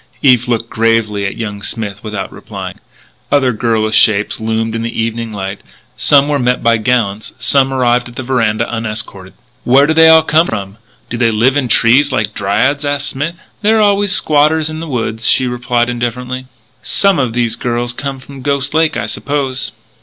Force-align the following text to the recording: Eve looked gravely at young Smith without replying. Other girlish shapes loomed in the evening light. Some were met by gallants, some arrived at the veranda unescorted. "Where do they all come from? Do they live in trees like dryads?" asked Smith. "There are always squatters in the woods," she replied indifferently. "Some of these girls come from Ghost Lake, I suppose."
Eve 0.23 0.47
looked 0.47 0.67
gravely 0.67 1.27
at 1.27 1.37
young 1.37 1.61
Smith 1.61 2.03
without 2.03 2.31
replying. 2.33 2.79
Other 3.31 3.51
girlish 3.51 3.93
shapes 3.95 4.39
loomed 4.39 4.73
in 4.73 4.81
the 4.81 4.99
evening 4.99 5.31
light. 5.31 5.61
Some 5.95 6.27
were 6.27 6.39
met 6.39 6.63
by 6.63 6.77
gallants, 6.77 7.33
some 7.37 7.71
arrived 7.71 8.09
at 8.09 8.15
the 8.15 8.23
veranda 8.23 8.67
unescorted. 8.67 9.33
"Where 9.63 9.85
do 9.85 9.93
they 9.93 10.09
all 10.09 10.23
come 10.23 10.47
from? 10.47 10.77
Do 11.11 11.17
they 11.17 11.29
live 11.29 11.55
in 11.55 11.67
trees 11.67 12.11
like 12.11 12.33
dryads?" 12.33 12.83
asked 12.83 13.09
Smith. 13.09 13.35
"There 13.61 13.77
are 13.77 13.81
always 13.81 14.11
squatters 14.11 14.71
in 14.71 14.79
the 14.79 14.87
woods," 14.89 15.27
she 15.27 15.45
replied 15.45 15.87
indifferently. 15.87 16.47
"Some 16.81 17.19
of 17.19 17.33
these 17.33 17.55
girls 17.55 17.93
come 17.93 18.19
from 18.19 18.41
Ghost 18.41 18.73
Lake, 18.73 18.97
I 18.97 19.05
suppose." 19.05 19.71